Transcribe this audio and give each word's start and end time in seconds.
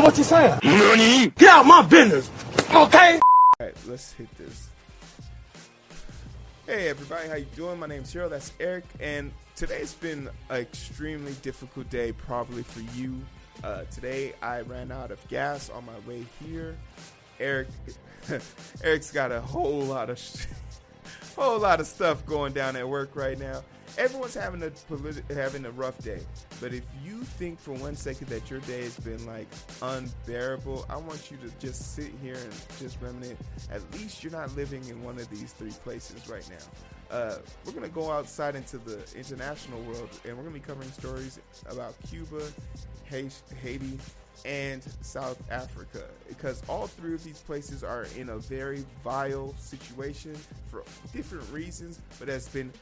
So 0.00 0.04
what 0.04 0.16
you 0.16 0.24
saying? 0.24 0.60
Money. 0.64 1.30
Get 1.36 1.50
out 1.50 1.66
my 1.66 1.82
business, 1.82 2.30
okay? 2.74 3.20
All 3.20 3.66
right, 3.66 3.74
let's 3.86 4.12
hit 4.12 4.34
this. 4.38 4.70
Hey 6.64 6.88
everybody, 6.88 7.28
how 7.28 7.34
you 7.34 7.44
doing? 7.54 7.78
My 7.78 7.86
name's 7.86 8.10
Hero. 8.10 8.26
That's 8.30 8.50
Eric, 8.58 8.84
and 8.98 9.30
today's 9.56 9.92
been 9.92 10.30
an 10.48 10.56
extremely 10.56 11.34
difficult 11.42 11.90
day, 11.90 12.12
probably 12.12 12.62
for 12.62 12.80
you. 12.98 13.14
Uh, 13.62 13.82
today 13.90 14.32
I 14.40 14.62
ran 14.62 14.90
out 14.90 15.10
of 15.10 15.28
gas 15.28 15.68
on 15.68 15.84
my 15.84 15.98
way 16.08 16.24
here. 16.42 16.78
Eric, 17.38 17.68
Eric's 18.82 19.12
got 19.12 19.32
a 19.32 19.42
whole 19.42 19.82
lot 19.82 20.08
of, 20.08 20.18
whole 21.36 21.58
lot 21.58 21.78
of 21.78 21.86
stuff 21.86 22.24
going 22.24 22.54
down 22.54 22.74
at 22.74 22.88
work 22.88 23.14
right 23.14 23.38
now 23.38 23.62
everyone's 23.98 24.34
having 24.34 24.62
a 24.62 24.70
politi- 24.70 25.28
having 25.34 25.64
a 25.64 25.70
rough 25.70 25.98
day. 25.98 26.20
But 26.60 26.72
if 26.74 26.84
you 27.04 27.22
think 27.22 27.58
for 27.60 27.72
one 27.72 27.96
second 27.96 28.28
that 28.28 28.50
your 28.50 28.60
day 28.60 28.82
has 28.84 28.98
been 28.98 29.24
like 29.26 29.46
unbearable, 29.82 30.86
I 30.88 30.96
want 30.96 31.30
you 31.30 31.36
to 31.38 31.50
just 31.58 31.94
sit 31.94 32.10
here 32.22 32.34
and 32.34 32.52
just 32.78 33.00
reminisce. 33.00 33.38
At 33.70 33.82
least 33.92 34.22
you're 34.22 34.32
not 34.32 34.54
living 34.56 34.84
in 34.88 35.02
one 35.02 35.18
of 35.18 35.28
these 35.30 35.52
three 35.52 35.72
places 35.84 36.28
right 36.28 36.48
now. 36.48 37.16
Uh, 37.16 37.38
we're 37.64 37.72
gonna 37.72 37.88
go 37.88 38.10
outside 38.10 38.54
into 38.54 38.78
the 38.78 39.02
international 39.16 39.80
world, 39.82 40.08
and 40.24 40.36
we're 40.36 40.44
gonna 40.44 40.54
be 40.54 40.60
covering 40.60 40.90
stories 40.92 41.40
about 41.68 41.94
Cuba, 42.08 42.42
Haiti, 43.04 43.98
and 44.44 44.82
South 45.02 45.42
Africa 45.50 46.04
because 46.28 46.62
all 46.68 46.86
three 46.86 47.14
of 47.14 47.22
these 47.24 47.40
places 47.40 47.84
are 47.84 48.06
in 48.16 48.30
a 48.30 48.38
very 48.38 48.84
vile 49.04 49.54
situation 49.58 50.34
for 50.68 50.82
different 51.12 51.50
reasons, 51.52 52.00
but 52.18 52.28
has 52.28 52.48
been 52.48 52.72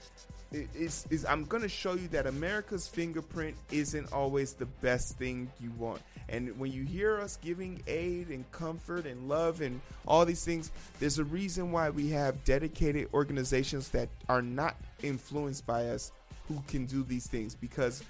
is, 0.53 1.27
I'm 1.29 1.45
going 1.45 1.63
to 1.63 1.69
show 1.69 1.95
you 1.95 2.09
that 2.09 2.27
America's 2.27 2.89
fingerprint 2.89 3.57
isn't 3.71 4.13
always 4.13 4.55
the 4.55 4.67
best 4.67 5.19
thing 5.19 5.51
you 5.61 5.71
want. 5.79 6.01
And 6.31 6.59
when 6.59 6.73
you 6.73 6.85
hear 6.85 7.19
us 7.19 7.39
giving 7.41 7.83
aid 7.87 8.29
and 8.29 8.51
comfort 8.53 9.07
and 9.07 9.29
love 9.29 9.61
and 9.61 9.81
all 10.07 10.25
these 10.25 10.45
things, 10.45 10.71
there's 11.01 11.19
a 11.19 11.25
reason 11.25 11.73
why 11.73 11.91
we 11.91 12.11
have 12.11 12.45
dedicated 12.45 13.09
organizations 13.15 13.89
that 13.91 14.09
are 14.29 14.43
not 14.43 14.77
influenced 15.03 15.67
by 15.67 15.89
us 15.89 16.13
who 16.47 16.63
can 16.69 16.87
do 16.87 17.03
these 17.03 17.27
things 17.27 17.55
because 17.55 18.03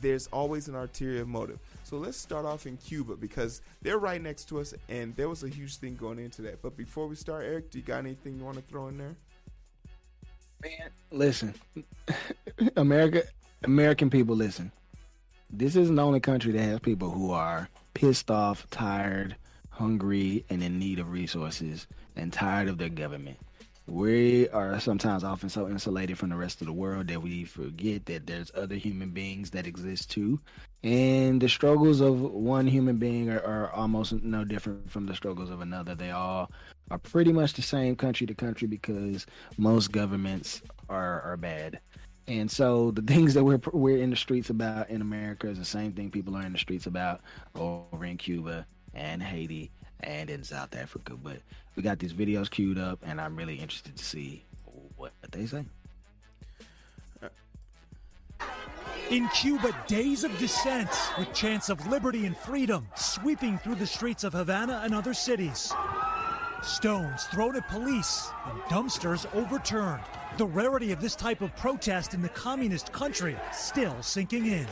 there's 0.00 0.26
always 0.28 0.68
an 0.68 0.74
ulterior 0.74 1.24
motive. 1.24 1.58
So 1.84 1.96
let's 1.96 2.16
start 2.16 2.44
off 2.44 2.66
in 2.66 2.76
Cuba 2.76 3.16
because 3.16 3.62
they're 3.82 3.98
right 3.98 4.20
next 4.20 4.48
to 4.50 4.60
us 4.60 4.74
and 4.88 5.14
there 5.16 5.28
was 5.28 5.42
a 5.42 5.48
huge 5.48 5.76
thing 5.76 5.96
going 5.96 6.18
into 6.18 6.42
that. 6.42 6.62
But 6.62 6.76
before 6.76 7.06
we 7.06 7.16
start, 7.16 7.44
Eric, 7.44 7.70
do 7.70 7.78
you 7.78 7.84
got 7.84 7.98
anything 7.98 8.36
you 8.36 8.44
want 8.44 8.56
to 8.56 8.62
throw 8.62 8.88
in 8.88 8.98
there? 8.98 9.16
Man, 10.62 10.90
listen, 11.10 11.54
America, 12.76 13.22
American 13.64 14.10
people, 14.10 14.36
listen. 14.36 14.72
This 15.50 15.76
isn't 15.76 15.94
the 15.94 16.04
only 16.04 16.20
country 16.20 16.52
that 16.52 16.62
has 16.62 16.80
people 16.80 17.10
who 17.10 17.30
are 17.32 17.68
pissed 17.94 18.30
off, 18.30 18.68
tired, 18.70 19.36
hungry, 19.70 20.44
and 20.50 20.62
in 20.62 20.78
need 20.78 20.98
of 20.98 21.10
resources, 21.10 21.86
and 22.16 22.32
tired 22.32 22.68
of 22.68 22.78
their 22.78 22.88
government. 22.88 23.38
We 23.86 24.48
are 24.48 24.80
sometimes 24.80 25.22
often 25.22 25.48
so 25.48 25.68
insulated 25.68 26.18
from 26.18 26.30
the 26.30 26.36
rest 26.36 26.60
of 26.60 26.66
the 26.66 26.72
world 26.72 27.06
that 27.06 27.22
we 27.22 27.44
forget 27.44 28.06
that 28.06 28.26
there's 28.26 28.50
other 28.52 28.74
human 28.74 29.10
beings 29.10 29.50
that 29.50 29.66
exist 29.66 30.10
too. 30.10 30.40
And 30.82 31.40
the 31.40 31.48
struggles 31.48 32.00
of 32.00 32.20
one 32.20 32.66
human 32.66 32.96
being 32.96 33.30
are, 33.30 33.40
are 33.40 33.70
almost 33.70 34.12
no 34.12 34.44
different 34.44 34.90
from 34.90 35.06
the 35.06 35.14
struggles 35.14 35.50
of 35.50 35.60
another. 35.60 35.94
They 35.94 36.10
all 36.10 36.50
are 36.90 36.98
pretty 36.98 37.32
much 37.32 37.54
the 37.54 37.62
same 37.62 37.96
country 37.96 38.26
to 38.26 38.34
country 38.34 38.68
because 38.68 39.26
most 39.58 39.92
governments 39.92 40.62
are 40.88 41.20
are 41.22 41.36
bad. 41.36 41.80
And 42.28 42.50
so 42.50 42.90
the 42.90 43.02
things 43.02 43.34
that 43.34 43.44
we're 43.44 43.60
we're 43.72 44.02
in 44.02 44.10
the 44.10 44.16
streets 44.16 44.50
about 44.50 44.90
in 44.90 45.00
America 45.00 45.48
is 45.48 45.58
the 45.58 45.64
same 45.64 45.92
thing 45.92 46.10
people 46.10 46.36
are 46.36 46.44
in 46.44 46.52
the 46.52 46.58
streets 46.58 46.86
about 46.86 47.20
over 47.54 48.04
in 48.04 48.16
Cuba 48.16 48.66
and 48.94 49.22
Haiti 49.22 49.70
and 50.00 50.30
in 50.30 50.42
South 50.42 50.74
Africa. 50.74 51.14
But 51.16 51.38
we 51.74 51.82
got 51.82 51.98
these 51.98 52.12
videos 52.12 52.50
queued 52.50 52.78
up, 52.78 52.98
and 53.04 53.20
I'm 53.20 53.36
really 53.36 53.56
interested 53.56 53.96
to 53.96 54.04
see 54.04 54.44
what 54.96 55.12
they 55.30 55.46
say. 55.46 55.64
In 59.10 59.28
Cuba, 59.28 59.70
days 59.86 60.24
of 60.24 60.36
dissent 60.38 60.90
with 61.16 61.32
chants 61.32 61.68
of 61.68 61.86
liberty 61.86 62.26
and 62.26 62.36
freedom 62.36 62.88
sweeping 62.96 63.56
through 63.58 63.76
the 63.76 63.86
streets 63.86 64.24
of 64.24 64.32
Havana 64.32 64.82
and 64.84 64.92
other 64.92 65.14
cities. 65.14 65.72
Stones 66.66 67.26
thrown 67.26 67.54
at 67.54 67.68
police 67.68 68.28
and 68.44 68.60
dumpsters 68.62 69.24
overturned. 69.34 70.02
The 70.36 70.46
rarity 70.46 70.90
of 70.90 71.00
this 71.00 71.14
type 71.14 71.40
of 71.40 71.54
protest 71.54 72.12
in 72.12 72.20
the 72.20 72.28
communist 72.30 72.92
country 72.92 73.36
still 73.52 74.02
sinking 74.02 74.46
in. 74.46 74.66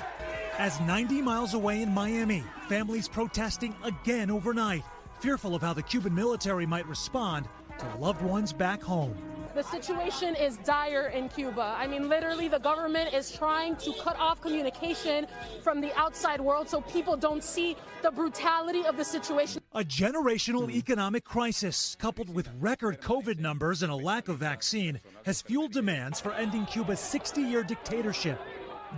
As 0.58 0.80
90 0.80 1.22
miles 1.22 1.54
away 1.54 1.82
in 1.82 1.94
Miami, 1.94 2.42
families 2.68 3.06
protesting 3.06 3.76
again 3.84 4.28
overnight, 4.28 4.82
fearful 5.20 5.54
of 5.54 5.62
how 5.62 5.72
the 5.72 5.82
Cuban 5.82 6.14
military 6.14 6.66
might 6.66 6.86
respond 6.88 7.48
to 7.78 7.98
loved 7.98 8.22
ones 8.22 8.52
back 8.52 8.82
home. 8.82 9.16
The 9.54 9.62
situation 9.62 10.34
is 10.34 10.56
dire 10.64 11.12
in 11.14 11.28
Cuba. 11.28 11.76
I 11.78 11.86
mean, 11.86 12.08
literally, 12.08 12.48
the 12.48 12.58
government 12.58 13.14
is 13.14 13.30
trying 13.30 13.76
to 13.76 13.92
cut 14.02 14.18
off 14.18 14.40
communication 14.40 15.28
from 15.62 15.80
the 15.80 15.96
outside 15.96 16.40
world 16.40 16.68
so 16.68 16.80
people 16.80 17.16
don't 17.16 17.42
see 17.42 17.76
the 18.02 18.10
brutality 18.10 18.84
of 18.84 18.96
the 18.96 19.04
situation. 19.04 19.62
A 19.72 19.84
generational 19.84 20.68
economic 20.68 21.22
crisis, 21.22 21.96
coupled 22.00 22.34
with 22.34 22.50
record 22.58 23.00
COVID 23.00 23.38
numbers 23.38 23.84
and 23.84 23.92
a 23.92 23.94
lack 23.94 24.26
of 24.26 24.38
vaccine, 24.38 25.00
has 25.24 25.40
fueled 25.40 25.70
demands 25.70 26.18
for 26.18 26.32
ending 26.32 26.66
Cuba's 26.66 26.98
60 26.98 27.40
year 27.40 27.62
dictatorship. 27.62 28.40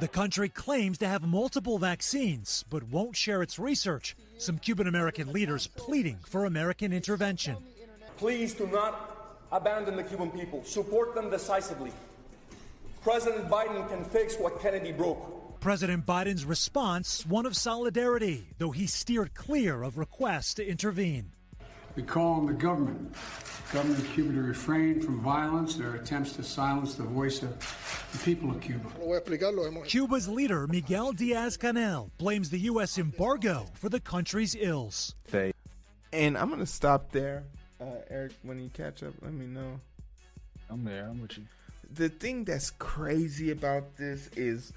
The 0.01 0.09
country 0.09 0.49
claims 0.49 0.97
to 0.99 1.09
have 1.09 1.23
multiple 1.23 1.77
vaccines, 1.79 2.65
but 2.71 2.83
won't 2.85 3.15
share 3.15 3.43
its 3.43 3.59
research. 3.59 4.17
Some 4.39 4.59
Cuban 4.59 4.87
American 4.87 5.35
leaders 5.35 5.67
pleading 5.67 6.21
for 6.27 6.47
American 6.47 6.95
intervention. 6.95 7.57
Please 8.17 8.55
do 8.55 8.67
not 8.69 9.16
abandon 9.53 9.97
the 9.97 10.03
Cuban 10.03 10.31
people. 10.31 10.63
Support 10.65 11.15
them 11.15 11.31
decisively. 11.31 11.93
President 13.03 13.49
Biden 13.49 13.89
can 13.89 14.05
fix 14.05 14.37
what 14.37 14.61
Kennedy 14.61 14.93
broke. 14.93 15.61
President 15.61 16.05
Biden's 16.05 16.45
response, 16.45 17.25
one 17.27 17.47
of 17.47 17.57
solidarity, 17.57 18.47
though 18.59 18.73
he 18.73 18.87
steered 18.87 19.35
clear 19.35 19.83
of 19.83 19.99
requests 19.99 20.55
to 20.55 20.67
intervene. 20.67 21.33
We 21.95 22.03
call 22.03 22.35
on 22.35 22.47
the 22.47 22.53
government, 22.53 23.15
government 23.73 24.01
of 24.01 24.13
Cuba 24.13 24.35
to 24.35 24.43
refrain 24.43 25.01
from 25.01 25.21
violence, 25.21 25.77
their 25.77 25.95
attempts 25.95 26.33
to 26.33 26.43
silence 26.43 26.95
the 26.95 27.05
voice 27.05 27.43
of 27.43 27.59
the 28.13 28.19
people 28.19 28.51
of 28.51 28.61
Cuba. 28.61 28.91
Cuba's 29.87 30.29
leader, 30.29 30.67
Miguel 30.67 31.13
Diaz 31.13 31.57
Canel, 31.57 32.11
blames 32.19 32.51
the 32.51 32.59
U.S. 32.61 32.99
embargo 32.99 33.67
for 33.75 33.89
the 33.89 33.99
country's 33.99 34.55
ills. 34.55 35.15
And 36.13 36.37
I'm 36.37 36.49
going 36.49 36.61
to 36.61 36.67
stop 36.67 37.13
there 37.13 37.45
uh, 37.81 37.85
Eric, 38.11 38.33
when 38.43 38.59
you 38.59 38.71
catch 38.71 39.03
up, 39.03 39.15
let 39.23 39.33
me 39.33 39.47
know. 39.47 39.81
I'm 40.71 40.85
there. 40.85 41.07
I'm 41.09 41.21
with 41.21 41.39
you. 41.39 41.45
The 41.93 42.09
thing 42.09 42.45
that's 42.45 42.71
crazy 42.71 43.51
about 43.51 43.97
this 43.97 44.29
is, 44.37 44.73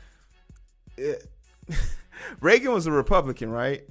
it, 0.98 1.28
Reagan 2.42 2.72
was 2.74 2.86
a 2.86 2.92
Republican, 2.92 3.50
right? 3.50 3.84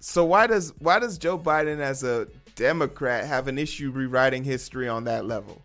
So 0.00 0.24
why 0.24 0.46
does 0.46 0.72
why 0.78 1.00
does 1.00 1.18
Joe 1.18 1.36
Biden 1.36 1.80
as 1.80 2.04
a 2.04 2.28
Democrat 2.54 3.26
have 3.26 3.48
an 3.48 3.58
issue 3.58 3.90
rewriting 3.90 4.44
history 4.44 4.88
on 4.88 5.04
that 5.04 5.26
level? 5.26 5.62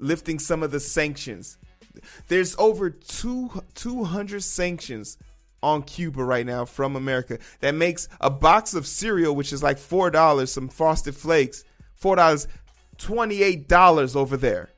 Lifting 0.00 0.38
some 0.38 0.62
of 0.62 0.72
the 0.72 0.80
sanctions. 0.80 1.56
There's 2.26 2.56
over 2.58 2.90
two 2.90 3.62
200 3.74 4.42
sanctions 4.42 5.18
on 5.62 5.82
Cuba 5.82 6.22
right 6.22 6.46
now 6.46 6.64
from 6.64 6.96
America 6.96 7.38
that 7.60 7.74
makes 7.74 8.08
a 8.20 8.30
box 8.30 8.74
of 8.74 8.86
cereal, 8.86 9.34
which 9.34 9.52
is 9.52 9.62
like 9.62 9.78
four 9.78 10.10
dollars, 10.10 10.52
some 10.52 10.68
frosted 10.68 11.16
flakes, 11.16 11.64
four 11.94 12.16
dollars, 12.16 12.46
twenty-eight 12.96 13.68
dollars 13.68 14.16
over 14.16 14.36
there. 14.36 14.70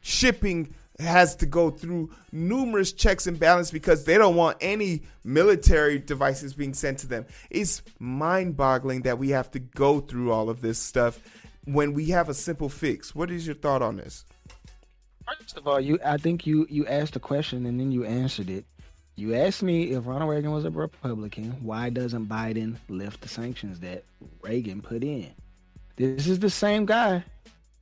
Shipping 0.00 0.74
has 0.98 1.34
to 1.36 1.46
go 1.46 1.70
through 1.70 2.10
numerous 2.30 2.92
checks 2.92 3.26
and 3.26 3.38
balances 3.38 3.72
because 3.72 4.04
they 4.04 4.18
don't 4.18 4.36
want 4.36 4.56
any 4.60 5.02
military 5.24 5.98
devices 5.98 6.54
being 6.54 6.74
sent 6.74 6.98
to 6.98 7.06
them. 7.08 7.26
It's 7.50 7.82
mind-boggling 7.98 9.02
that 9.02 9.18
we 9.18 9.30
have 9.30 9.50
to 9.52 9.58
go 9.58 10.00
through 10.00 10.30
all 10.30 10.48
of 10.48 10.60
this 10.60 10.78
stuff 10.78 11.18
when 11.64 11.92
we 11.92 12.06
have 12.06 12.28
a 12.28 12.34
simple 12.34 12.68
fix. 12.68 13.14
What 13.14 13.30
is 13.30 13.46
your 13.46 13.56
thought 13.56 13.82
on 13.82 13.96
this? 13.96 14.24
First 15.26 15.56
of 15.56 15.66
all, 15.66 15.80
you 15.80 15.98
I 16.04 16.16
think 16.18 16.46
you 16.46 16.66
you 16.68 16.86
asked 16.86 17.16
a 17.16 17.20
question 17.20 17.66
and 17.66 17.78
then 17.80 17.90
you 17.92 18.04
answered 18.04 18.50
it. 18.50 18.64
You 19.14 19.34
asked 19.34 19.62
me 19.62 19.90
if 19.90 20.06
Ronald 20.06 20.30
Reagan 20.30 20.52
was 20.52 20.64
a 20.64 20.70
Republican, 20.70 21.56
why 21.60 21.90
doesn't 21.90 22.28
Biden 22.28 22.76
lift 22.88 23.20
the 23.20 23.28
sanctions 23.28 23.80
that 23.80 24.04
Reagan 24.40 24.80
put 24.80 25.04
in? 25.04 25.30
This 25.96 26.26
is 26.26 26.38
the 26.38 26.48
same 26.48 26.86
guy 26.86 27.22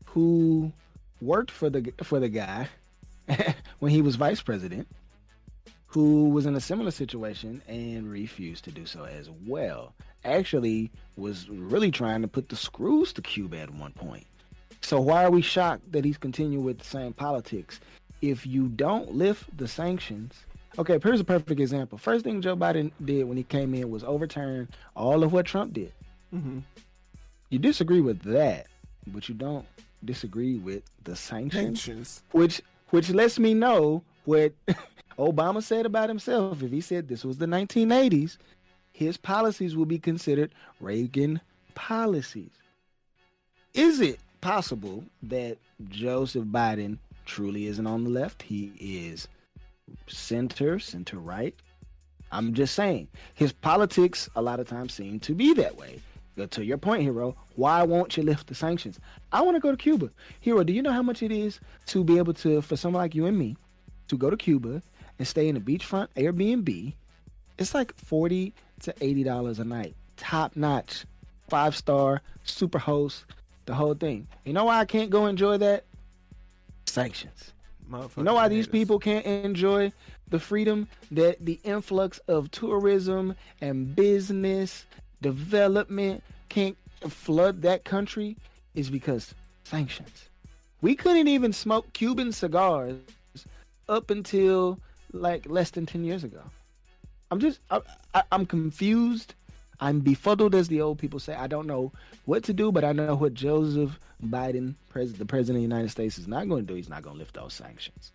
who 0.06 0.72
worked 1.20 1.52
for 1.52 1.70
the 1.70 1.92
for 2.02 2.18
the 2.18 2.28
guy 2.28 2.68
when 3.78 3.92
he 3.92 4.02
was 4.02 4.16
vice 4.16 4.42
president, 4.42 4.88
who 5.86 6.30
was 6.30 6.46
in 6.46 6.56
a 6.56 6.60
similar 6.60 6.90
situation 6.90 7.62
and 7.68 8.10
refused 8.10 8.64
to 8.64 8.72
do 8.72 8.84
so 8.84 9.04
as 9.04 9.30
well. 9.46 9.94
Actually, 10.24 10.90
was 11.16 11.48
really 11.48 11.92
trying 11.92 12.22
to 12.22 12.28
put 12.28 12.48
the 12.48 12.56
screws 12.56 13.12
to 13.12 13.22
Cuba 13.22 13.58
at 13.58 13.70
one 13.70 13.92
point. 13.92 14.26
So 14.80 15.00
why 15.00 15.24
are 15.24 15.30
we 15.30 15.42
shocked 15.42 15.92
that 15.92 16.04
he's 16.04 16.18
continuing 16.18 16.64
with 16.64 16.78
the 16.78 16.84
same 16.84 17.12
politics? 17.12 17.78
If 18.20 18.46
you 18.46 18.68
don't 18.68 19.14
lift 19.14 19.56
the 19.56 19.68
sanctions, 19.68 20.34
Okay, 20.80 20.98
here's 21.02 21.20
a 21.20 21.24
perfect 21.24 21.60
example. 21.60 21.98
First 21.98 22.24
thing 22.24 22.40
Joe 22.40 22.56
Biden 22.56 22.90
did 23.04 23.24
when 23.24 23.36
he 23.36 23.42
came 23.42 23.74
in 23.74 23.90
was 23.90 24.02
overturn 24.02 24.66
all 24.96 25.22
of 25.22 25.30
what 25.30 25.44
Trump 25.44 25.74
did. 25.74 25.92
Mm-hmm. 26.34 26.60
You 27.50 27.58
disagree 27.58 28.00
with 28.00 28.22
that, 28.22 28.66
but 29.06 29.28
you 29.28 29.34
don't 29.34 29.66
disagree 30.02 30.56
with 30.56 30.82
the 31.04 31.14
sanctions, 31.14 31.82
Sanctions. 31.82 32.22
which 32.32 32.62
which 32.88 33.10
lets 33.10 33.38
me 33.38 33.52
know 33.52 34.02
what 34.24 34.54
Obama 35.18 35.62
said 35.62 35.84
about 35.84 36.08
himself. 36.08 36.62
If 36.62 36.70
he 36.70 36.80
said 36.80 37.08
this 37.08 37.26
was 37.26 37.36
the 37.36 37.44
1980s, 37.44 38.38
his 38.90 39.18
policies 39.18 39.76
will 39.76 39.84
be 39.84 39.98
considered 39.98 40.50
Reagan 40.80 41.42
policies. 41.74 42.52
Is 43.74 44.00
it 44.00 44.18
possible 44.40 45.04
that 45.24 45.58
Joseph 45.90 46.44
Biden 46.44 46.96
truly 47.26 47.66
isn't 47.66 47.86
on 47.86 48.04
the 48.04 48.10
left? 48.10 48.40
He 48.40 48.72
is 48.80 49.28
center, 50.06 50.78
center 50.78 51.18
right. 51.18 51.54
I'm 52.32 52.54
just 52.54 52.74
saying, 52.74 53.08
his 53.34 53.52
politics 53.52 54.28
a 54.36 54.42
lot 54.42 54.60
of 54.60 54.68
times 54.68 54.94
seem 54.94 55.20
to 55.20 55.34
be 55.34 55.52
that 55.54 55.76
way. 55.76 56.00
But 56.36 56.52
to 56.52 56.64
your 56.64 56.78
point, 56.78 57.02
Hero, 57.02 57.36
why 57.56 57.82
won't 57.82 58.16
you 58.16 58.22
lift 58.22 58.46
the 58.46 58.54
sanctions? 58.54 59.00
I 59.32 59.42
want 59.42 59.56
to 59.56 59.60
go 59.60 59.70
to 59.70 59.76
Cuba. 59.76 60.10
Hero, 60.40 60.62
do 60.62 60.72
you 60.72 60.80
know 60.80 60.92
how 60.92 61.02
much 61.02 61.22
it 61.22 61.32
is 61.32 61.60
to 61.86 62.04
be 62.04 62.18
able 62.18 62.34
to, 62.34 62.62
for 62.62 62.76
someone 62.76 63.02
like 63.02 63.14
you 63.14 63.26
and 63.26 63.36
me, 63.36 63.56
to 64.08 64.16
go 64.16 64.30
to 64.30 64.36
Cuba 64.36 64.80
and 65.18 65.28
stay 65.28 65.48
in 65.48 65.56
a 65.56 65.60
beachfront 65.60 66.08
Airbnb? 66.16 66.94
It's 67.58 67.74
like 67.74 67.94
40 67.96 68.54
to 68.82 68.92
$80 68.94 69.58
a 69.58 69.64
night. 69.64 69.94
Top 70.16 70.56
notch, 70.56 71.04
five 71.48 71.76
star, 71.76 72.22
super 72.44 72.78
host, 72.78 73.26
the 73.66 73.74
whole 73.74 73.94
thing. 73.94 74.26
You 74.44 74.52
know 74.52 74.64
why 74.64 74.78
I 74.78 74.84
can't 74.84 75.10
go 75.10 75.26
enjoy 75.26 75.58
that? 75.58 75.84
Sanctions. 76.86 77.52
You 78.16 78.22
know 78.22 78.34
why 78.34 78.48
these 78.48 78.66
people 78.66 78.98
can't 78.98 79.26
enjoy 79.26 79.92
the 80.28 80.38
freedom 80.38 80.88
that 81.10 81.44
the 81.44 81.60
influx 81.64 82.18
of 82.28 82.50
tourism 82.50 83.34
and 83.60 83.94
business 83.94 84.86
development 85.20 86.22
can't 86.48 86.76
flood 87.08 87.62
that 87.62 87.84
country 87.84 88.36
is 88.74 88.90
because 88.90 89.34
sanctions. 89.64 90.28
We 90.80 90.94
couldn't 90.94 91.28
even 91.28 91.52
smoke 91.52 91.92
Cuban 91.92 92.32
cigars 92.32 92.96
up 93.88 94.10
until 94.10 94.78
like 95.12 95.46
less 95.48 95.70
than 95.70 95.86
10 95.86 96.04
years 96.04 96.24
ago. 96.24 96.42
I'm 97.30 97.40
just 97.40 97.60
I, 97.70 97.80
I, 98.14 98.22
I'm 98.32 98.46
confused. 98.46 99.34
I'm 99.80 100.00
befuddled, 100.00 100.54
as 100.54 100.68
the 100.68 100.80
old 100.82 100.98
people 100.98 101.18
say. 101.18 101.34
I 101.34 101.46
don't 101.46 101.66
know 101.66 101.92
what 102.26 102.44
to 102.44 102.52
do, 102.52 102.70
but 102.70 102.84
I 102.84 102.92
know 102.92 103.14
what 103.16 103.34
Joseph 103.34 103.98
Biden, 104.22 104.74
pres- 104.90 105.14
the 105.14 105.24
president 105.24 105.56
of 105.64 105.68
the 105.68 105.74
United 105.74 105.90
States, 105.90 106.18
is 106.18 106.28
not 106.28 106.48
going 106.48 106.66
to 106.66 106.72
do. 106.72 106.74
He's 106.74 106.88
not 106.90 107.02
going 107.02 107.14
to 107.16 107.18
lift 107.18 107.34
those 107.34 107.54
sanctions. 107.54 108.12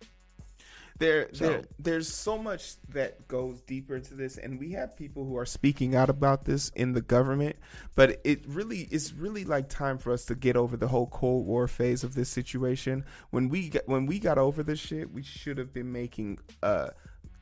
there, 0.98 1.28
So- 1.34 1.44
there 1.46 1.62
there's 1.78 2.08
so 2.08 2.38
much 2.38 2.76
that 2.88 3.28
goes 3.28 3.60
deeper 3.60 3.96
into 3.96 4.14
this 4.14 4.38
and 4.38 4.58
we 4.58 4.72
have 4.72 4.96
people 4.96 5.26
who 5.26 5.36
are 5.36 5.44
speaking 5.44 5.94
out 5.94 6.08
about 6.08 6.46
this 6.46 6.70
in 6.70 6.94
the 6.94 7.02
government 7.02 7.56
but 7.94 8.18
it 8.24 8.40
really 8.46 8.88
it's 8.90 9.12
really 9.12 9.44
like 9.44 9.68
time 9.68 9.98
for 9.98 10.10
us 10.10 10.24
to 10.24 10.34
get 10.34 10.56
over 10.56 10.74
the 10.74 10.88
whole 10.88 11.06
cold 11.08 11.44
war 11.46 11.68
phase 11.68 12.02
of 12.02 12.14
this 12.14 12.30
situation 12.30 13.04
when 13.28 13.50
we 13.50 13.68
got, 13.68 13.86
when 13.86 14.06
we 14.06 14.18
got 14.18 14.38
over 14.38 14.62
this 14.62 14.78
shit 14.78 15.12
we 15.12 15.22
should 15.22 15.58
have 15.58 15.70
been 15.74 15.92
making 15.92 16.38
uh 16.62 16.88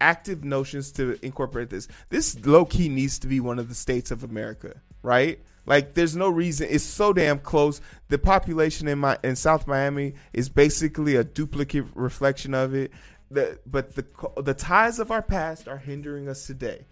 active 0.04 0.44
notions 0.44 0.92
to 0.92 1.18
incorporate 1.24 1.70
this. 1.70 1.88
This 2.10 2.38
low 2.44 2.64
key 2.64 2.88
needs 2.88 3.18
to 3.20 3.26
be 3.26 3.40
one 3.40 3.58
of 3.58 3.68
the 3.68 3.74
states 3.74 4.10
of 4.10 4.22
america 4.22 4.80
right? 5.04 5.38
Like 5.66 5.94
there's 5.94 6.16
no 6.16 6.28
reason. 6.28 6.66
It's 6.68 6.82
so 6.82 7.12
damn 7.12 7.38
close. 7.38 7.80
The 8.08 8.18
population 8.18 8.88
in 8.88 8.98
my 8.98 9.18
in 9.22 9.36
south 9.36 9.68
miami 9.68 10.14
is 10.32 10.48
basically 10.48 11.14
a 11.14 11.22
duplicate 11.22 11.84
reflection 11.94 12.54
of 12.54 12.74
it. 12.74 12.90
The 13.30 13.60
but 13.66 13.94
the 13.94 14.04
the 14.42 14.54
ties 14.54 14.98
of 14.98 15.10
our 15.10 15.22
past 15.22 15.68
are 15.68 15.78
hindering 15.78 16.28
us 16.28 16.46
today. 16.46 16.86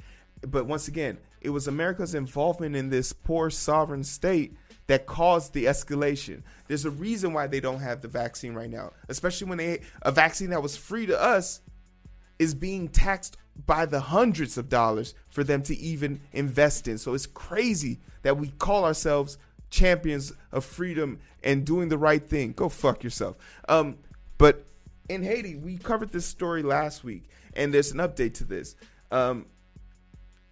But 0.47 0.67
once 0.67 0.89
again, 0.89 1.19
it 1.41 1.51
was 1.51 1.67
America's 1.67 2.15
involvement 2.15 2.77
in 2.77 2.91
this 2.91 3.13
poor 3.13 3.51
sovereign 3.51 4.05
state 4.05 4.57
that 4.89 5.07
caused 5.07 5.53
the 5.53 5.67
escalation. 5.67 6.43
There's 6.67 6.85
a 6.85 6.91
reason 6.91 7.33
why 7.33 7.47
they 7.47 7.61
don't 7.61 7.81
have 7.81 8.01
the 8.03 8.09
vaccine 8.09 8.55
right 8.55 8.71
now, 8.71 8.93
especially 9.09 9.49
when 9.49 9.59
they 9.59 9.81
a 10.03 10.13
vaccine 10.13 10.51
that 10.51 10.63
was 10.63 10.77
free 10.77 11.07
to 11.07 11.21
us 11.21 11.61
is 12.43 12.55
being 12.55 12.89
taxed 12.89 13.37
by 13.67 13.87
the 13.87 14.01
hundreds 14.01 14.59
of 14.59 14.69
dollars 14.69 15.15
for 15.29 15.45
them 15.45 15.63
to 15.63 15.77
even 15.77 16.21
invest 16.33 16.89
in. 16.89 16.99
So 16.99 17.15
it's 17.15 17.27
crazy 17.27 18.01
that 18.23 18.37
we 18.37 18.49
call 18.49 18.85
ourselves 18.85 19.39
champions 19.71 20.33
of 20.51 20.65
freedom 20.65 21.21
and 21.45 21.65
doing 21.65 21.89
the 21.89 21.99
right 21.99 22.27
thing. 22.27 22.53
Go 22.53 22.69
fuck 22.69 23.05
yourself. 23.05 23.37
Um, 23.69 23.99
but 24.39 24.65
in 25.09 25.23
Haiti, 25.23 25.55
we 25.55 25.79
covered 25.79 26.11
this 26.11 26.27
story 26.27 26.63
last 26.63 27.05
week, 27.05 27.25
and 27.55 27.73
there's 27.73 27.93
an 27.93 27.99
update 27.99 28.35
to 28.35 28.45
this. 28.45 28.75
Um, 29.13 29.47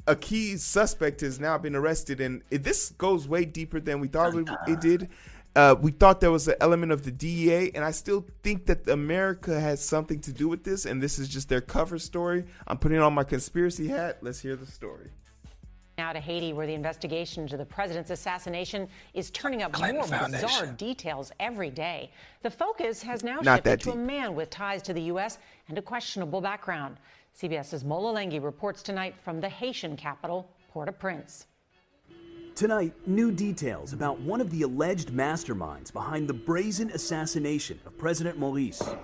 a 0.06 0.14
key 0.14 0.56
suspect 0.56 1.20
has 1.22 1.40
now 1.40 1.58
been 1.58 1.74
arrested, 1.74 2.20
and 2.20 2.42
it, 2.50 2.62
this 2.62 2.90
goes 2.90 3.26
way 3.26 3.44
deeper 3.44 3.80
than 3.80 4.00
we 4.00 4.08
thought 4.08 4.34
it, 4.34 4.48
it 4.68 4.80
did. 4.80 5.08
Uh, 5.56 5.74
we 5.80 5.90
thought 5.90 6.20
there 6.20 6.30
was 6.30 6.46
an 6.46 6.54
element 6.60 6.92
of 6.92 7.02
the 7.02 7.10
DEA, 7.10 7.72
and 7.74 7.84
I 7.84 7.90
still 7.90 8.24
think 8.42 8.66
that 8.66 8.88
America 8.88 9.58
has 9.58 9.84
something 9.84 10.20
to 10.20 10.32
do 10.32 10.48
with 10.48 10.62
this, 10.62 10.84
and 10.86 11.02
this 11.02 11.18
is 11.18 11.28
just 11.28 11.48
their 11.48 11.60
cover 11.60 11.98
story. 11.98 12.44
I'm 12.68 12.78
putting 12.78 13.00
on 13.00 13.12
my 13.12 13.24
conspiracy 13.24 13.88
hat. 13.88 14.18
Let's 14.20 14.40
hear 14.40 14.54
the 14.54 14.66
story. 14.66 15.10
Now 15.98 16.12
to 16.12 16.20
Haiti, 16.20 16.52
where 16.52 16.66
the 16.66 16.72
investigation 16.72 17.42
into 17.42 17.56
the 17.56 17.64
president's 17.64 18.10
assassination 18.10 18.88
is 19.12 19.30
turning 19.32 19.62
up 19.62 19.72
Clinton 19.72 19.96
more 19.96 20.06
Foundation. 20.06 20.48
bizarre 20.48 20.66
details 20.66 21.30
every 21.40 21.68
day. 21.68 22.10
The 22.42 22.50
focus 22.50 23.02
has 23.02 23.22
now 23.22 23.40
Not 23.40 23.56
shifted 23.56 23.70
that 23.70 23.80
to 23.80 23.92
a 23.92 23.96
man 23.96 24.34
with 24.34 24.48
ties 24.50 24.80
to 24.82 24.94
the 24.94 25.02
U.S. 25.02 25.38
and 25.68 25.76
a 25.76 25.82
questionable 25.82 26.40
background. 26.40 26.96
CBS's 27.38 27.84
Mola 27.84 28.14
Lenghi 28.18 28.42
reports 28.42 28.82
tonight 28.82 29.14
from 29.22 29.40
the 29.40 29.48
Haitian 29.48 29.96
capital, 29.96 30.48
Port-au-Prince. 30.72 31.46
Tonight, 32.60 32.92
new 33.06 33.32
details 33.32 33.94
about 33.94 34.20
one 34.20 34.38
of 34.38 34.50
the 34.50 34.60
alleged 34.60 35.08
masterminds 35.08 35.90
behind 35.90 36.28
the 36.28 36.34
brazen 36.34 36.90
assassination 36.90 37.80
of 37.86 37.96
President 37.96 38.38
Moïse. 38.38 38.98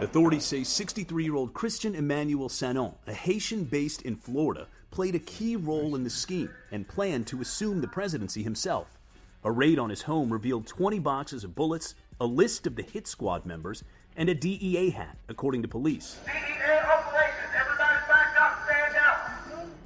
Authorities 0.00 0.44
say 0.44 0.64
63 0.64 1.22
year 1.22 1.36
old 1.36 1.54
Christian 1.54 1.94
Emmanuel 1.94 2.48
Sanon, 2.48 2.94
a 3.06 3.12
Haitian 3.12 3.62
based 3.62 4.02
in 4.02 4.16
Florida, 4.16 4.66
played 4.90 5.14
a 5.14 5.20
key 5.20 5.54
role 5.54 5.94
in 5.94 6.02
the 6.02 6.10
scheme 6.10 6.50
and 6.72 6.88
planned 6.88 7.28
to 7.28 7.40
assume 7.40 7.80
the 7.80 7.86
presidency 7.86 8.42
himself. 8.42 8.98
A 9.44 9.52
raid 9.52 9.78
on 9.78 9.90
his 9.90 10.02
home 10.02 10.32
revealed 10.32 10.66
20 10.66 10.98
boxes 10.98 11.44
of 11.44 11.54
bullets, 11.54 11.94
a 12.20 12.26
list 12.26 12.66
of 12.66 12.74
the 12.74 12.82
hit 12.82 13.06
squad 13.06 13.46
members, 13.46 13.84
and 14.16 14.28
a 14.28 14.34
DEA 14.34 14.90
hat, 14.90 15.18
according 15.28 15.62
to 15.62 15.68
police. 15.68 16.18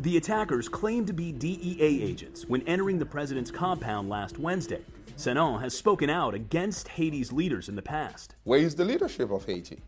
The 0.01 0.17
attackers 0.17 0.69
claimed 0.69 1.09
to 1.09 1.13
be 1.13 1.33
DEA 1.33 2.05
agents 2.05 2.45
when 2.47 2.63
entering 2.69 3.01
the 3.01 3.07
president's 3.07 3.51
compound 3.51 4.09
last 4.09 4.39
Wednesday. 4.39 4.83
Sanon 5.17 5.59
has 5.59 5.77
spoken 5.77 6.09
out 6.09 6.35
against 6.35 6.87
Haiti's 6.87 7.33
leaders 7.33 7.69
in 7.69 7.75
the 7.75 7.83
past. 7.83 8.37
Where 8.45 8.61
is 8.61 8.77
the 8.77 8.85
leadership 8.85 9.33
of 9.33 9.45
Haiti? 9.45 9.83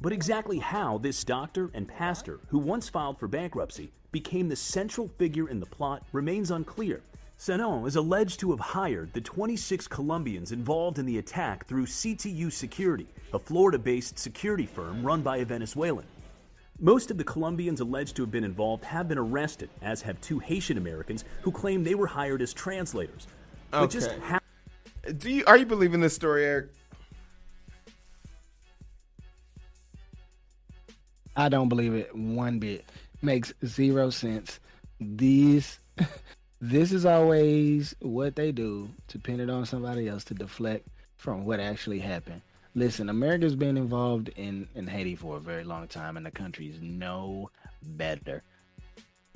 But 0.00 0.12
exactly 0.12 0.58
how 0.58 0.98
this 0.98 1.22
doctor 1.22 1.70
and 1.74 1.86
pastor, 1.86 2.40
who 2.48 2.58
once 2.58 2.88
filed 2.88 3.20
for 3.20 3.28
bankruptcy, 3.28 3.92
became 4.10 4.48
the 4.48 4.56
central 4.56 5.06
figure 5.16 5.48
in 5.48 5.60
the 5.60 5.66
plot 5.66 6.02
remains 6.10 6.50
unclear. 6.50 7.00
Sanon 7.36 7.86
is 7.86 7.94
alleged 7.94 8.40
to 8.40 8.50
have 8.50 8.58
hired 8.58 9.12
the 9.12 9.20
26 9.20 9.86
Colombians 9.86 10.50
involved 10.50 10.98
in 10.98 11.06
the 11.06 11.18
attack 11.18 11.68
through 11.68 11.86
CTU 11.86 12.50
Security, 12.50 13.06
a 13.32 13.38
Florida 13.38 13.78
based 13.78 14.18
security 14.18 14.66
firm 14.66 15.04
run 15.06 15.22
by 15.22 15.36
a 15.36 15.44
Venezuelan. 15.44 16.06
Most 16.78 17.10
of 17.10 17.18
the 17.18 17.24
Colombians 17.24 17.80
alleged 17.80 18.16
to 18.16 18.22
have 18.22 18.30
been 18.30 18.44
involved 18.44 18.84
have 18.84 19.08
been 19.08 19.18
arrested, 19.18 19.70
as 19.82 20.02
have 20.02 20.20
two 20.20 20.38
Haitian 20.40 20.78
Americans 20.78 21.24
who 21.42 21.52
claim 21.52 21.84
they 21.84 21.94
were 21.94 22.06
hired 22.08 22.42
as 22.42 22.52
translators. 22.52 23.26
But 23.70 23.90
just 23.90 24.10
Okay. 24.10 24.20
how 24.20 24.40
Do 25.18 25.30
you 25.30 25.44
are 25.46 25.56
you 25.56 25.66
believing 25.66 26.00
this 26.00 26.14
story, 26.14 26.44
Eric? 26.44 26.70
I 31.36 31.48
don't 31.48 31.68
believe 31.68 31.94
it 31.94 32.14
one 32.14 32.58
bit. 32.58 32.84
Makes 33.22 33.52
zero 33.64 34.10
sense. 34.10 34.60
These 35.00 35.78
this 36.60 36.92
is 36.92 37.06
always 37.06 37.94
what 38.00 38.36
they 38.36 38.52
do 38.52 38.90
to 39.08 39.18
pin 39.18 39.40
it 39.40 39.50
on 39.50 39.64
somebody 39.66 40.08
else 40.08 40.24
to 40.24 40.34
deflect 40.34 40.86
from 41.16 41.44
what 41.44 41.60
actually 41.60 42.00
happened. 42.00 42.42
Listen, 42.74 43.10
America's 43.10 43.54
been 43.54 43.76
involved 43.76 44.30
in, 44.36 44.66
in 44.74 44.86
Haiti 44.86 45.14
for 45.14 45.36
a 45.36 45.40
very 45.40 45.64
long 45.64 45.88
time 45.88 46.16
and 46.16 46.24
the 46.24 46.30
country 46.30 46.66
is 46.66 46.80
no 46.80 47.50
better. 47.82 48.42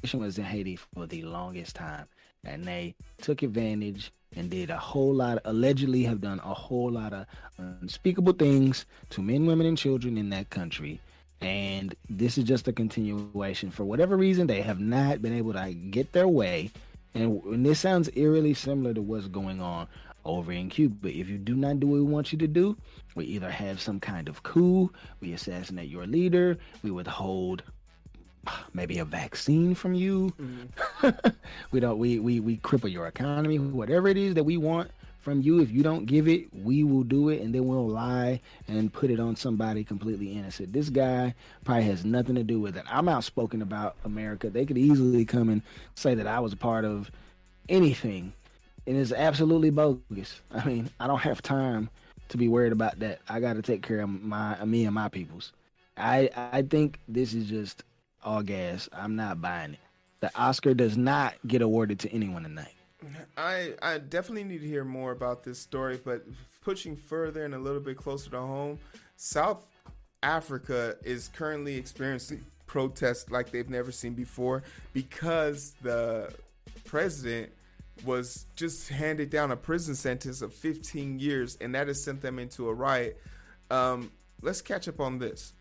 Nation 0.02 0.21
was 0.21 0.38
in 0.38 0.45
Haiti 0.45 0.76
for 0.76 1.07
the 1.07 1.23
longest 1.23 1.76
time 1.76 2.07
and 2.45 2.64
they 2.64 2.95
took 3.21 3.43
advantage 3.43 4.11
and 4.35 4.50
did 4.50 4.71
a 4.71 4.78
whole 4.78 5.14
lot 5.14 5.38
allegedly 5.45 6.05
have 6.05 6.21
done 6.21 6.40
a 6.45 6.55
whole 6.55 6.90
lot 6.90 7.12
of 7.12 7.26
unspeakable 7.59 8.33
things 8.33 8.87
to 9.11 9.23
men, 9.23 9.47
women, 9.47 9.66
and 9.66 9.76
children 9.76 10.16
in 10.16 10.31
that 10.31 10.49
country 10.50 11.00
and 11.40 11.95
this 12.09 12.38
is 12.38 12.45
just 12.45 12.69
a 12.69 12.73
continuation. 12.73 13.71
For 13.71 13.85
whatever 13.85 14.16
reason, 14.16 14.47
they 14.47 14.62
have 14.62 14.81
not 14.81 15.21
been 15.21 15.35
able 15.35 15.52
to 15.52 15.75
get 15.75 16.12
their 16.12 16.28
way, 16.28 16.71
and, 17.14 17.43
and 17.45 17.66
this 17.66 17.81
sounds 17.81 18.09
eerily 18.14 18.55
similar 18.55 18.95
to 18.95 19.02
what's 19.02 19.28
going 19.28 19.61
on 19.61 19.87
over 20.26 20.52
in 20.52 20.68
Cuba. 20.68 20.97
But 21.00 21.12
if 21.12 21.28
you 21.28 21.38
do 21.38 21.54
not 21.54 21.80
do 21.80 21.87
what 21.87 21.97
we 21.97 22.02
want 22.02 22.33
you 22.33 22.38
to 22.38 22.47
do, 22.47 22.76
we 23.14 23.25
either 23.26 23.50
have 23.50 23.80
some 23.80 24.00
kind 24.00 24.28
of 24.28 24.42
coup, 24.42 24.92
we 25.21 25.33
assassinate 25.33 25.88
your 25.88 26.06
leader, 26.06 26.59
we 26.83 26.90
withhold 26.90 27.62
maybe 28.73 28.99
a 28.99 29.04
vaccine 29.04 29.75
from 29.75 29.95
you. 29.95 30.33
Mm-hmm. 30.40 31.30
we 31.71 31.80
don't 31.80 31.99
we, 31.99 32.18
we 32.18 32.40
we 32.40 32.59
cripple 32.59 32.90
your 32.90 33.06
economy, 33.06 33.59
whatever 33.59 34.09
it 34.09 34.16
is 34.16 34.35
that 34.35 34.45
we 34.45 34.56
want 34.56 34.90
from 35.21 35.42
you. 35.42 35.61
If 35.61 35.73
you 35.73 35.83
don't 35.83 36.06
give 36.06 36.28
it, 36.28 36.47
we 36.54 36.85
will 36.85 37.02
do 37.02 37.30
it 37.30 37.42
and 37.42 37.52
then 37.52 37.66
we'll 37.66 37.88
lie 37.88 38.40
and 38.68 38.92
put 38.92 39.11
it 39.11 39.18
on 39.18 39.35
somebody 39.35 39.83
completely 39.83 40.33
innocent. 40.38 40.73
This 40.73 40.88
guy 40.88 41.35
probably 41.64 41.83
has 41.85 42.04
nothing 42.04 42.37
to 42.37 42.45
do 42.45 42.61
with 42.61 42.76
it. 42.76 42.85
I'm 42.88 43.09
outspoken 43.09 43.61
about 43.61 43.97
America. 44.04 44.50
They 44.50 44.64
could 44.64 44.78
easily 44.78 45.25
come 45.25 45.49
and 45.49 45.62
say 45.97 46.14
that 46.14 46.28
I 46.28 46.38
was 46.38 46.52
a 46.52 46.56
part 46.56 46.85
of 46.85 47.11
anything. 47.68 48.33
And 48.87 48.97
it's 48.97 49.12
absolutely 49.12 49.71
bogus. 49.71 50.40
I 50.52 50.64
mean, 50.64 50.90
I 51.00 51.07
don't 51.07 51.21
have 51.21 51.43
time 51.43 51.90
to 52.28 52.37
be 52.37 52.49
worried 52.49 52.73
about 52.73 52.99
that. 53.00 53.21
I 53.28 53.40
got 53.40 53.55
to 53.55 53.62
take 53.62 53.83
care 53.83 54.00
of 54.00 54.09
my 54.09 54.62
me 54.64 54.85
and 54.85 54.95
my 54.95 55.09
peoples. 55.09 55.52
I 55.97 56.31
I 56.37 56.62
think 56.62 57.00
this 57.09 57.35
is 57.35 57.49
just 57.49 57.83
all 58.23 58.43
gas. 58.43 58.88
I'm 58.93 59.16
not 59.16 59.40
buying 59.40 59.75
it. 59.75 59.81
The 60.21 60.31
Oscar 60.35 60.75
does 60.75 60.97
not 60.97 61.35
get 61.47 61.62
awarded 61.62 61.99
to 62.00 62.12
anyone 62.12 62.43
tonight. 62.43 62.75
I 63.37 63.75
I 63.83 63.99
definitely 63.99 64.45
need 64.45 64.61
to 64.61 64.66
hear 64.66 64.85
more 64.85 65.12
about 65.12 65.45
this 65.45 65.59
story, 65.59 66.00
but 66.02 66.25
pushing 66.62 66.97
further 66.97 67.45
and 67.45 67.55
a 67.55 67.59
little 67.59 67.81
bit 67.81 67.97
closer 67.97 68.31
to 68.31 68.40
home, 68.40 68.78
South 69.16 69.66
Africa 70.23 70.97
is 71.05 71.28
currently 71.28 71.76
experiencing 71.76 72.45
protests 72.66 73.31
like 73.31 73.50
they've 73.50 73.71
never 73.71 73.93
seen 73.93 74.14
before 74.14 74.62
because 74.93 75.75
the 75.83 76.33
president 76.85 77.52
was 78.05 78.47
just 78.57 78.88
handed 78.88 79.31
down 79.31 79.50
a 79.50 79.57
prison 79.57 79.95
sentence 79.95 80.43
of 80.43 80.53
15 80.55 81.19
years, 81.19 81.57
and 81.61 81.75
that 81.75 81.88
has 81.88 82.03
sent 82.03 82.21
them 82.21 82.38
into 82.38 82.69
a 82.69 82.75
riot. 82.75 83.21
Um, 83.71 84.12
let's 84.43 84.61
catch 84.61 84.88
up 84.88 85.00
on 85.00 85.19
this. 85.19 85.55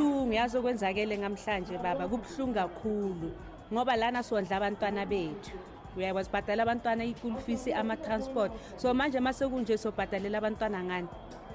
Yazi 0.00 0.58
okwenzakele 0.58 1.16
namhlanje 1.16 1.78
baba 1.78 2.08
kubuhlungu 2.08 2.54
kakhulu. 2.54 3.32
Ngoba 3.72 3.96
lana 3.96 4.22
sondla 4.22 4.56
abantwana 4.56 5.06
bethu. 5.06 5.56
Uyayikwazi 5.96 6.30
bhadala 6.30 6.62
abantwana 6.62 7.04
i-school 7.04 7.36
fees 7.36 7.68
ama-transport. 7.68 8.52
So 8.76 8.92
manje 8.94 9.18
uma 9.18 9.32
sekunje 9.32 9.78
sobhadalela 9.78 10.38
abantwana 10.38 10.84
ngani? 10.84 11.08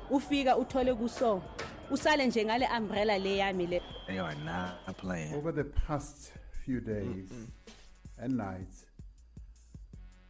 Ufika 0.09 0.57
uthole 0.57 0.93
kuso 0.95 1.41
usale 1.91 2.27
nje 2.27 2.45
ngale 2.45 2.67
umbrella 2.77 3.17
le 3.17 3.37
yami 3.37 3.67
le. 3.67 3.81
They 4.07 4.19
are 4.19 4.35
not 4.35 4.97
playing 4.97 5.35
over 5.35 5.51
the 5.51 5.65
past 5.65 6.31
few 6.65 6.79
days 6.79 7.31
mm 7.31 7.47
-mm. 7.47 8.23
and 8.23 8.37
nights 8.37 8.85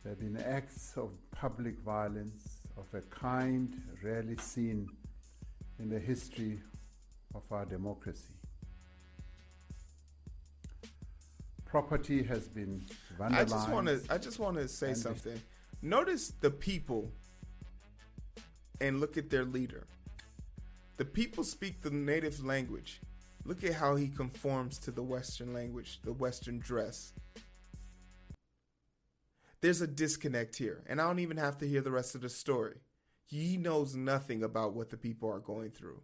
there 0.04 0.12
have 0.12 0.20
been 0.20 0.38
acts 0.38 0.94
of 0.98 1.10
public 1.32 1.78
violence 1.80 2.62
of 2.78 2.86
a 2.94 3.02
kind 3.02 3.82
rarely 4.02 4.38
seen 4.38 4.88
in 5.80 5.90
the 5.90 6.00
history 6.00 6.62
of 7.36 7.44
our 7.52 7.66
democracy 7.66 8.34
property 11.70 12.24
has 12.24 12.48
been 12.48 12.84
vandalized. 13.18 13.36
I 13.36 13.44
just 13.44 13.70
want 13.70 13.88
to 13.88 14.02
I 14.10 14.18
just 14.18 14.40
want 14.40 14.58
to 14.58 14.68
say 14.68 14.94
something. 14.94 15.40
Notice 15.82 16.34
the 16.42 16.50
people 16.50 17.12
and 18.82 19.00
look 19.00 19.18
at 19.18 19.30
their 19.30 19.46
leader. 19.46 19.86
The 20.98 21.06
people 21.06 21.44
speak 21.44 21.82
the 21.82 21.92
native 21.92 22.44
language. 22.44 23.00
Look 23.46 23.64
at 23.64 23.74
how 23.74 23.96
he 23.96 24.10
conforms 24.10 24.78
to 24.80 24.92
the 24.92 25.04
Western 25.04 25.54
language, 25.54 26.00
the 26.04 26.12
Western 26.12 26.60
dress. 26.60 27.14
There's 29.62 29.82
a 29.82 29.88
disconnect 29.88 30.58
here, 30.58 30.84
and 30.88 31.00
I 31.02 31.08
don't 31.08 31.20
even 31.20 31.38
have 31.38 31.58
to 31.60 31.68
hear 31.68 31.82
the 31.82 31.92
rest 31.92 32.16
of 32.16 32.22
the 32.22 32.30
story. 32.30 32.76
He 33.26 33.58
knows 33.58 33.96
nothing 33.96 34.44
about 34.44 34.74
what 34.74 34.90
the 34.90 34.98
people 34.98 35.30
are 35.30 35.40
going 35.40 35.72
through 35.72 36.02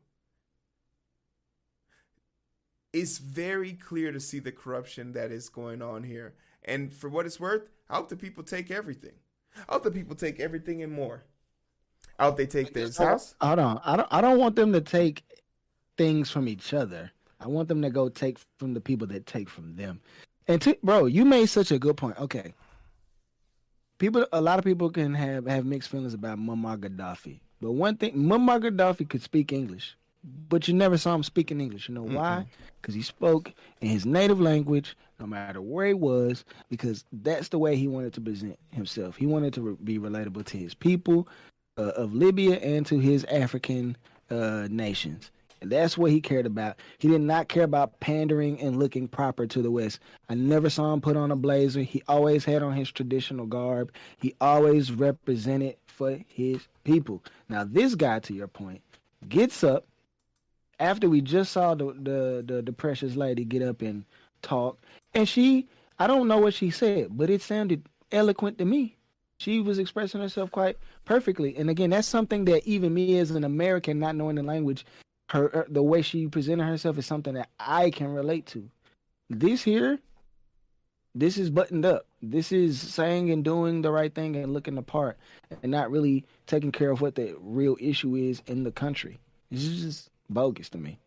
it's 2.96 3.18
very 3.18 3.74
clear 3.74 4.14
to 4.14 4.20
see 4.22 4.40
the 4.40 4.54
corruption 4.54 5.12
that 5.14 5.30
is 5.30 5.50
going 5.50 5.82
on 5.82 6.04
here. 6.04 6.34
And 6.64 6.94
for 6.94 7.10
what 7.10 7.26
it's 7.26 7.40
worth, 7.40 7.70
I 7.90 7.98
hope 7.98 8.08
the 8.08 8.16
people 8.16 8.44
take 8.44 8.72
everything. 8.72 9.12
I 9.68 9.74
hope 9.74 9.84
the 9.84 9.92
people 9.92 10.16
take 10.16 10.40
everything 10.40 10.82
and 10.82 10.92
more. 10.92 11.24
I 12.18 12.26
hope 12.26 12.38
they 12.38 12.46
take 12.46 12.74
this 12.74 12.98
house. 12.98 13.36
Hold 13.42 13.60
on. 13.60 13.82
I 13.84 13.98
don't 13.98 14.08
I 14.12 14.22
don't 14.22 14.40
want 14.40 14.56
them 14.56 14.72
to 14.72 14.80
take 14.80 15.24
things 15.98 16.32
from 16.32 16.48
each 16.48 16.74
other. 16.74 17.12
I 17.42 17.48
want 17.48 17.68
them 17.68 17.82
to 17.82 17.90
go 17.90 18.08
take 18.08 18.40
from 18.58 18.74
the 18.74 18.82
people 18.82 19.08
that 19.08 19.26
take 19.26 19.50
from 19.50 19.76
them. 19.76 20.00
And 20.48 20.62
to, 20.62 20.78
bro, 20.82 21.06
you 21.06 21.26
made 21.26 21.48
such 21.48 21.72
a 21.72 21.80
good 21.80 21.98
point. 21.98 22.18
Okay. 22.20 22.54
People 23.98 24.26
a 24.32 24.40
lot 24.40 24.58
of 24.58 24.64
people 24.64 24.90
can 24.90 25.14
have 25.14 25.46
have 25.48 25.66
mixed 25.66 25.90
feelings 25.90 26.14
about 26.14 26.40
Muammar 26.40 26.78
Gaddafi. 26.78 27.42
But 27.62 27.74
one 27.74 27.98
thing 27.98 28.16
Muammar 28.16 28.62
Gaddafi 28.64 29.10
could 29.10 29.22
speak 29.22 29.52
English 29.52 29.98
but 30.50 30.68
you 30.68 30.74
never 30.74 30.98
saw 30.98 31.16
him 31.16 31.24
speaking 31.24 31.62
English. 31.62 31.88
You 31.88 31.96
know 31.96 32.04
why? 32.04 32.46
Because 32.82 32.96
he 32.96 33.02
spoke 33.02 33.54
in 33.82 33.88
his 33.88 34.06
native 34.06 34.40
language, 34.40 34.98
no 35.20 35.28
matter 35.28 35.62
where 35.62 35.88
he 35.88 35.94
was, 35.94 36.44
because 36.70 37.06
that's 37.12 37.50
the 37.50 37.60
way 37.60 37.76
he 37.76 37.88
wanted 37.88 38.14
to 38.14 38.22
present 38.22 38.58
himself. 38.72 39.16
He 39.16 39.26
wanted 39.26 39.54
to 39.54 39.62
re- 39.62 39.78
be 39.84 40.00
relatable 40.00 40.46
to 40.46 40.58
his 40.58 40.74
people 40.74 41.28
uh, 41.78 41.92
of 41.96 42.14
Libya 42.14 42.56
and 42.58 42.86
to 42.88 43.00
his 43.00 43.24
African 43.26 43.98
uh, 44.30 44.68
nations. 44.70 45.32
And 45.62 45.72
that's 45.72 45.98
what 45.98 46.12
he 46.12 46.22
cared 46.22 46.46
about. 46.46 46.78
He 46.98 47.08
did 47.08 47.22
not 47.22 47.48
care 47.48 47.64
about 47.64 48.00
pandering 48.00 48.60
and 48.60 48.78
looking 48.78 49.08
proper 49.08 49.48
to 49.48 49.62
the 49.62 49.72
West. 49.72 50.00
I 50.30 50.36
never 50.36 50.70
saw 50.70 50.94
him 50.94 51.02
put 51.02 51.18
on 51.18 51.32
a 51.32 51.36
blazer. 51.36 51.82
He 51.82 52.04
always 52.08 52.46
had 52.46 52.62
on 52.62 52.74
his 52.74 52.92
traditional 52.92 53.46
garb. 53.46 53.92
He 54.18 54.36
always 54.42 54.92
represented 54.92 55.78
for 55.88 56.20
his 56.28 56.68
people. 56.84 57.24
Now, 57.50 57.64
this 57.64 57.96
guy, 57.96 58.20
to 58.20 58.34
your 58.34 58.48
point, 58.48 58.82
gets 59.28 59.64
up 59.64 59.86
after 60.80 61.10
we 61.10 61.22
just 61.22 61.52
saw 61.52 61.76
the, 61.76 61.86
the 61.94 62.44
the 62.46 62.62
the, 62.62 62.74
precious 62.74 63.16
lady 63.16 63.46
get 63.46 63.62
up 63.62 63.82
and 63.82 64.06
talk, 64.42 64.80
and 65.14 65.28
she 65.28 65.68
I 66.00 66.08
don't 66.08 66.28
know 66.28 66.38
what 66.40 66.54
she 66.54 66.70
said, 66.70 67.18
but 67.18 67.30
it 67.30 67.42
sounded 67.42 67.88
eloquent 68.12 68.58
to 68.58 68.66
me. 68.66 68.98
She 69.38 69.60
was 69.60 69.80
expressing 69.80 70.22
herself 70.22 70.52
quite 70.52 70.78
perfectly, 71.04 71.56
and 71.58 71.70
again, 71.70 71.90
that's 71.90 72.08
something 72.08 72.46
that 72.46 72.66
even 72.66 72.94
me 72.94 73.18
as 73.18 73.32
an 73.32 73.44
American, 73.44 74.00
not 74.00 74.16
knowing 74.16 74.36
the 74.36 74.44
language, 74.44 74.86
her, 75.30 75.66
the 75.70 75.84
way 75.84 76.02
she 76.02 76.28
presented 76.28 76.66
herself 76.66 76.98
is 76.98 77.06
something 77.06 77.34
that 77.34 77.50
I 77.60 77.90
can 77.90 78.08
relate 78.08 78.46
to. 78.48 78.70
This 79.30 79.64
here, 79.64 80.00
this 81.16 81.38
is 81.38 81.50
buttoned 81.50 81.86
up. 81.86 82.06
This 82.22 82.52
is 82.52 82.80
saying 82.80 83.32
and 83.32 83.44
doing 83.44 83.82
the 83.82 83.92
right 83.92 84.14
thing 84.14 84.36
and 84.36 84.54
looking 84.54 84.76
the 84.76 84.82
part, 84.82 85.18
and 85.64 85.72
not 85.72 85.92
really 85.92 86.26
taking 86.48 86.72
care 86.72 86.92
of 86.92 87.02
what 87.02 87.16
the 87.16 87.36
real 87.40 87.78
issue 87.80 88.16
is 88.16 88.42
in 88.48 88.64
the 88.64 88.72
country. 88.72 89.20
This 89.52 89.64
is 89.64 89.82
just 89.82 90.10
bogus 90.30 90.70
to 90.70 90.78
me. 90.78 91.00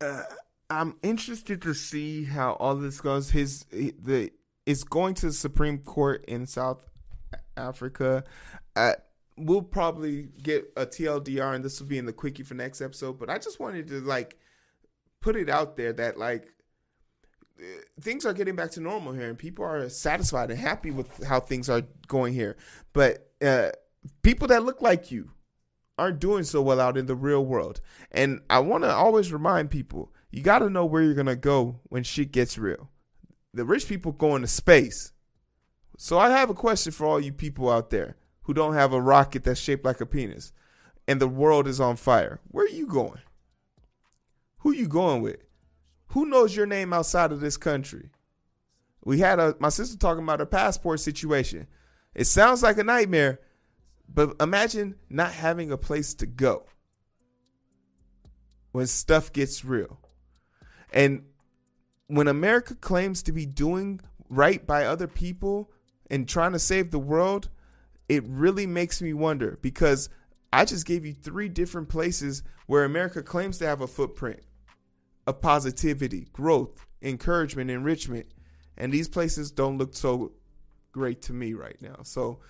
Uh, 0.00 0.22
I'm 0.70 0.96
interested 1.02 1.62
to 1.62 1.74
see 1.74 2.24
how 2.24 2.52
all 2.54 2.76
this 2.76 3.00
goes. 3.00 3.30
His 3.30 3.64
the 3.70 4.30
it's 4.66 4.84
going 4.84 5.14
to 5.14 5.26
the 5.26 5.32
Supreme 5.32 5.78
Court 5.78 6.24
in 6.26 6.46
South 6.46 6.84
Africa. 7.56 8.24
Uh, 8.76 8.94
we'll 9.36 9.62
probably 9.62 10.28
get 10.42 10.70
a 10.76 10.84
TLDR, 10.86 11.54
and 11.54 11.64
this 11.64 11.80
will 11.80 11.88
be 11.88 11.98
in 11.98 12.06
the 12.06 12.12
quickie 12.12 12.42
for 12.42 12.54
next 12.54 12.80
episode. 12.80 13.18
But 13.18 13.30
I 13.30 13.38
just 13.38 13.60
wanted 13.60 13.88
to 13.88 14.00
like 14.00 14.36
put 15.20 15.36
it 15.36 15.48
out 15.48 15.76
there 15.76 15.92
that 15.94 16.18
like 16.18 16.52
things 18.00 18.24
are 18.24 18.32
getting 18.32 18.56
back 18.56 18.70
to 18.72 18.80
normal 18.80 19.12
here, 19.12 19.28
and 19.28 19.38
people 19.38 19.64
are 19.64 19.88
satisfied 19.88 20.50
and 20.50 20.60
happy 20.60 20.90
with 20.90 21.24
how 21.24 21.40
things 21.40 21.68
are 21.68 21.82
going 22.06 22.34
here. 22.34 22.56
But 22.92 23.30
uh, 23.42 23.70
people 24.22 24.48
that 24.48 24.64
look 24.64 24.82
like 24.82 25.10
you, 25.10 25.30
aren't 25.98 26.20
doing 26.20 26.44
so 26.44 26.62
well 26.62 26.80
out 26.80 26.96
in 26.96 27.06
the 27.06 27.16
real 27.16 27.44
world. 27.44 27.80
And 28.12 28.40
I 28.48 28.60
want 28.60 28.84
to 28.84 28.92
always 28.92 29.32
remind 29.32 29.70
people 29.70 30.12
you 30.30 30.42
got 30.42 30.60
to 30.60 30.70
know 30.70 30.84
where 30.84 31.02
you're 31.02 31.14
going 31.14 31.26
to 31.26 31.36
go 31.36 31.80
when 31.84 32.02
shit 32.02 32.32
gets 32.32 32.58
real. 32.58 32.90
The 33.52 33.64
rich 33.64 33.88
people 33.88 34.12
go 34.12 34.36
into 34.36 34.48
space. 34.48 35.12
So 35.96 36.18
I 36.18 36.30
have 36.30 36.50
a 36.50 36.54
question 36.54 36.92
for 36.92 37.06
all 37.06 37.20
you 37.20 37.32
people 37.32 37.70
out 37.70 37.90
there 37.90 38.16
who 38.42 38.54
don't 38.54 38.74
have 38.74 38.92
a 38.92 39.00
rocket 39.00 39.44
that's 39.44 39.60
shaped 39.60 39.84
like 39.84 40.00
a 40.00 40.06
penis 40.06 40.52
and 41.08 41.20
the 41.20 41.26
world 41.26 41.66
is 41.66 41.80
on 41.80 41.96
fire. 41.96 42.38
Where 42.48 42.66
are 42.66 42.68
you 42.68 42.86
going? 42.86 43.20
Who 44.58 44.70
are 44.72 44.76
you 44.76 44.86
going 44.86 45.22
with? 45.22 45.38
Who 46.08 46.26
knows 46.26 46.54
your 46.54 46.66
name 46.66 46.92
outside 46.92 47.32
of 47.32 47.40
this 47.40 47.56
country? 47.56 48.10
We 49.04 49.18
had 49.18 49.38
a 49.38 49.56
my 49.58 49.70
sister 49.70 49.96
talking 49.96 50.22
about 50.22 50.40
her 50.40 50.46
passport 50.46 51.00
situation. 51.00 51.66
It 52.14 52.26
sounds 52.26 52.62
like 52.62 52.76
a 52.76 52.84
nightmare, 52.84 53.40
But 54.12 54.36
imagine 54.40 54.96
not 55.08 55.32
having 55.32 55.70
a 55.70 55.76
place 55.76 56.14
to 56.14 56.26
go 56.26 56.64
when 58.72 58.86
stuff 58.86 59.32
gets 59.32 59.64
real. 59.64 60.00
And 60.92 61.24
when 62.06 62.28
America 62.28 62.74
claims 62.74 63.22
to 63.24 63.32
be 63.32 63.46
doing 63.46 64.00
right 64.28 64.66
by 64.66 64.84
other 64.84 65.06
people 65.06 65.70
and 66.10 66.28
trying 66.28 66.52
to 66.52 66.58
save 66.58 66.90
the 66.90 66.98
world, 66.98 67.48
it 68.08 68.24
really 68.26 68.66
makes 68.66 69.02
me 69.02 69.12
wonder 69.12 69.58
because 69.60 70.08
I 70.52 70.64
just 70.64 70.86
gave 70.86 71.04
you 71.04 71.12
three 71.12 71.48
different 71.48 71.88
places 71.88 72.42
where 72.66 72.84
America 72.84 73.22
claims 73.22 73.58
to 73.58 73.66
have 73.66 73.82
a 73.82 73.86
footprint 73.86 74.40
of 75.26 75.42
positivity, 75.42 76.28
growth, 76.32 76.86
encouragement, 77.02 77.70
enrichment. 77.70 78.26
And 78.78 78.92
these 78.92 79.08
places 79.08 79.50
don't 79.50 79.76
look 79.76 79.94
so 79.94 80.32
great 80.92 81.20
to 81.22 81.32
me 81.34 81.52
right 81.52 81.80
now. 81.82 81.96
So 82.02 82.40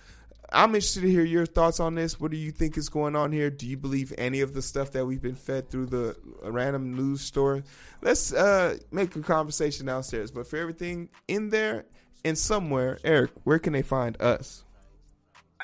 I'm 0.51 0.69
interested 0.69 1.01
to 1.01 1.09
hear 1.09 1.23
your 1.23 1.45
thoughts 1.45 1.79
on 1.79 1.95
this. 1.95 2.19
What 2.19 2.31
do 2.31 2.37
you 2.37 2.51
think 2.51 2.77
is 2.77 2.89
going 2.89 3.15
on 3.15 3.31
here? 3.31 3.49
Do 3.49 3.67
you 3.67 3.77
believe 3.77 4.13
any 4.17 4.41
of 4.41 4.53
the 4.53 4.61
stuff 4.61 4.91
that 4.91 5.05
we've 5.05 5.21
been 5.21 5.35
fed 5.35 5.69
through 5.69 5.87
the 5.87 6.15
random 6.43 6.95
news 6.95 7.21
story? 7.21 7.63
Let's 8.01 8.33
uh, 8.33 8.77
make 8.91 9.15
a 9.15 9.21
conversation 9.21 9.85
downstairs. 9.85 10.31
But 10.31 10.47
for 10.47 10.57
everything 10.57 11.09
in 11.27 11.49
there 11.49 11.85
and 12.25 12.37
somewhere, 12.37 12.99
Eric, 13.03 13.31
where 13.43 13.59
can 13.59 13.73
they 13.73 13.81
find 13.81 14.19
us? 14.21 14.63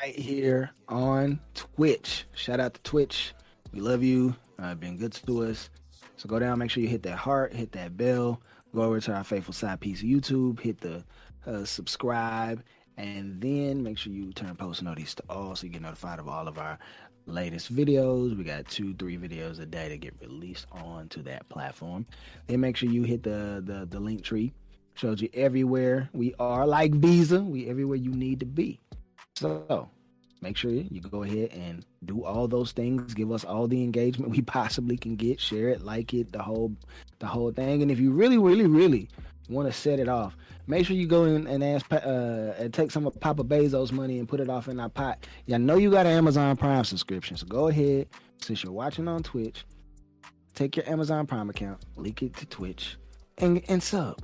Right 0.01 0.15
here 0.15 0.71
on 0.87 1.39
Twitch. 1.53 2.25
Shout 2.33 2.59
out 2.59 2.75
to 2.75 2.81
Twitch. 2.83 3.33
We 3.71 3.79
love 3.79 4.03
you. 4.03 4.35
Uh, 4.59 4.75
been 4.75 4.97
good 4.97 5.13
to 5.13 5.45
us. 5.45 5.69
So 6.17 6.29
go 6.29 6.39
down, 6.39 6.59
make 6.59 6.69
sure 6.69 6.83
you 6.83 6.89
hit 6.89 7.03
that 7.03 7.17
heart, 7.17 7.53
hit 7.53 7.71
that 7.73 7.97
bell. 7.97 8.41
Go 8.73 8.83
over 8.83 8.99
to 8.99 9.13
our 9.13 9.23
faithful 9.23 9.53
side 9.53 9.79
piece 9.79 10.01
of 10.01 10.07
YouTube, 10.07 10.59
hit 10.59 10.81
the 10.81 11.03
uh, 11.47 11.63
subscribe, 11.63 12.63
and 12.97 13.41
then 13.41 13.83
make 13.83 13.97
sure 13.97 14.13
you 14.13 14.31
turn 14.31 14.55
post 14.55 14.81
notice 14.81 15.15
to 15.15 15.23
all 15.29 15.51
oh, 15.51 15.53
so 15.53 15.65
you 15.65 15.73
get 15.73 15.81
notified 15.81 16.19
of 16.19 16.27
all 16.27 16.47
of 16.47 16.57
our 16.57 16.79
latest 17.25 17.75
videos. 17.75 18.37
We 18.37 18.43
got 18.43 18.67
two, 18.67 18.93
three 18.93 19.17
videos 19.17 19.59
a 19.59 19.65
day 19.65 19.89
to 19.89 19.97
get 19.97 20.13
released 20.21 20.67
onto 20.71 21.21
that 21.23 21.47
platform. 21.49 22.05
Then 22.47 22.59
make 22.59 22.77
sure 22.77 22.89
you 22.89 23.03
hit 23.03 23.23
the 23.23 23.61
the, 23.65 23.85
the 23.85 23.99
link 23.99 24.23
tree. 24.23 24.53
Shows 24.93 25.21
you 25.21 25.29
everywhere 25.33 26.09
we 26.13 26.33
are, 26.39 26.65
like 26.65 26.93
Visa. 26.93 27.41
We 27.41 27.69
everywhere 27.69 27.97
you 27.97 28.11
need 28.11 28.39
to 28.39 28.45
be. 28.45 28.79
So 29.35 29.89
make 30.41 30.55
sure 30.55 30.71
you 30.71 31.01
go 31.01 31.23
ahead 31.23 31.51
and 31.51 31.85
do 32.05 32.23
all 32.23 32.47
those 32.47 32.71
things. 32.71 33.13
Give 33.13 33.31
us 33.31 33.43
all 33.43 33.67
the 33.67 33.83
engagement 33.83 34.31
we 34.35 34.41
possibly 34.41 34.95
can 34.95 35.17
get. 35.17 35.41
Share 35.41 35.69
it, 35.69 35.81
like 35.81 36.13
it, 36.13 36.31
the 36.31 36.41
whole 36.41 36.73
the 37.19 37.27
whole 37.27 37.51
thing. 37.51 37.81
And 37.81 37.91
if 37.91 37.99
you 37.99 38.11
really, 38.11 38.37
really, 38.37 38.67
really 38.67 39.09
want 39.49 39.67
to 39.67 39.73
set 39.73 39.99
it 39.99 40.07
off, 40.07 40.35
make 40.67 40.85
sure 40.85 40.95
you 40.95 41.07
go 41.07 41.25
in 41.25 41.47
and 41.47 41.63
ask 41.63 41.91
uh, 41.91 41.97
and 42.57 42.73
take 42.73 42.91
some 42.91 43.05
of 43.05 43.19
Papa 43.19 43.43
Bezos' 43.43 43.91
money 43.91 44.19
and 44.19 44.27
put 44.27 44.39
it 44.39 44.49
off 44.49 44.67
in 44.67 44.79
our 44.79 44.89
pot. 44.89 45.25
I 45.51 45.57
know 45.57 45.77
you 45.77 45.91
got 45.91 46.05
an 46.05 46.13
Amazon 46.13 46.55
Prime 46.57 46.83
subscription, 46.83 47.37
so 47.37 47.45
go 47.45 47.67
ahead. 47.67 48.07
Since 48.41 48.63
you're 48.63 48.73
watching 48.73 49.07
on 49.07 49.23
Twitch, 49.23 49.65
take 50.53 50.75
your 50.75 50.87
Amazon 50.89 51.25
Prime 51.25 51.49
account, 51.49 51.81
link 51.95 52.21
it 52.21 52.35
to 52.37 52.45
Twitch, 52.45 52.97
and 53.37 53.61
and 53.69 53.81
sub. 53.81 54.21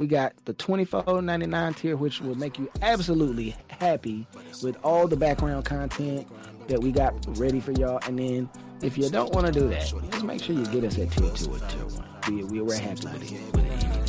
We 0.00 0.06
got 0.06 0.32
the 0.46 0.54
$24.99 0.54 1.76
tier, 1.76 1.94
which 1.94 2.22
will 2.22 2.34
make 2.34 2.58
you 2.58 2.70
absolutely 2.80 3.54
happy 3.68 4.26
with 4.62 4.78
all 4.82 5.06
the 5.06 5.16
background 5.16 5.66
content 5.66 6.26
that 6.68 6.80
we 6.80 6.90
got 6.90 7.14
ready 7.38 7.60
for 7.60 7.72
y'all. 7.72 8.00
And 8.06 8.18
then 8.18 8.48
if 8.80 8.96
you 8.96 9.10
don't 9.10 9.30
want 9.34 9.46
to 9.46 9.52
do 9.52 9.68
that, 9.68 9.92
just 10.10 10.24
make 10.24 10.42
sure 10.42 10.54
you 10.56 10.64
get 10.68 10.84
us 10.84 10.98
at 10.98 11.10
tier 11.12 11.30
two 11.32 11.52
or 11.52 11.58
tier 11.58 11.84
one. 11.84 12.08
We, 12.28 12.44
we, 12.44 12.60
we're 12.62 12.80
happy 12.80 13.08
with 13.08 13.30
it. 13.30 13.99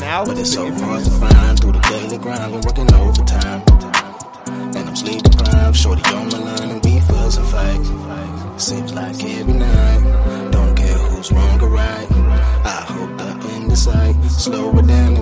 Now, 0.00 0.24
but 0.24 0.38
it's 0.38 0.52
so 0.52 0.70
hard 0.70 1.04
to 1.04 1.10
find 1.10 1.60
through 1.60 1.72
the 1.72 1.80
daily 1.80 2.18
grind. 2.18 2.52
Been 2.52 2.60
working 2.62 2.94
overtime, 2.94 3.62
and 4.46 4.88
I'm 4.88 4.96
sleep 4.96 5.22
deprived. 5.22 5.76
Shorty 5.76 6.02
on 6.14 6.28
my 6.28 6.38
line, 6.38 6.70
and 6.70 6.84
we 6.84 7.00
feel 7.00 7.30
some 7.30 7.46
fight. 7.46 8.60
Seems 8.60 8.94
like 8.94 9.22
every 9.24 9.54
night. 9.54 10.50
Don't 10.52 10.76
care 10.76 10.98
who's 10.98 11.32
wrong 11.32 11.60
or 11.60 11.68
right. 11.68 12.08
I 12.64 12.84
hope 12.88 13.18
the 13.18 13.48
end 13.54 13.72
is 13.72 13.82
sight. 13.82 14.14
Slow 14.30 14.78
it 14.78 14.86
down 14.86 15.18